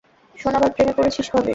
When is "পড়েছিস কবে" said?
0.97-1.49